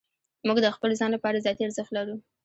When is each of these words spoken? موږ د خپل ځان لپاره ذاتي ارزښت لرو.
موږ 0.47 0.57
د 0.63 0.67
خپل 0.75 0.91
ځان 0.99 1.09
لپاره 1.13 1.43
ذاتي 1.45 1.61
ارزښت 1.65 1.91
لرو. 1.97 2.15